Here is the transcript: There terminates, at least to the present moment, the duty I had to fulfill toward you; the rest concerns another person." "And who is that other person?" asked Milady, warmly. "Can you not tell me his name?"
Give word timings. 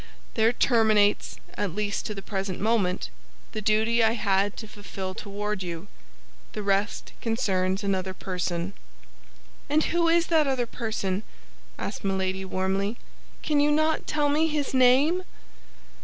There 0.33 0.51
terminates, 0.51 1.35
at 1.59 1.75
least 1.75 2.07
to 2.07 2.15
the 2.15 2.23
present 2.23 2.59
moment, 2.59 3.11
the 3.51 3.61
duty 3.61 4.03
I 4.03 4.13
had 4.13 4.57
to 4.57 4.67
fulfill 4.67 5.13
toward 5.13 5.61
you; 5.61 5.87
the 6.53 6.63
rest 6.63 7.13
concerns 7.21 7.83
another 7.83 8.15
person." 8.15 8.73
"And 9.69 9.83
who 9.83 10.09
is 10.09 10.25
that 10.33 10.47
other 10.47 10.65
person?" 10.65 11.21
asked 11.77 12.03
Milady, 12.03 12.43
warmly. 12.45 12.97
"Can 13.43 13.59
you 13.59 13.69
not 13.69 14.07
tell 14.07 14.27
me 14.27 14.47
his 14.47 14.73
name?" 14.73 15.21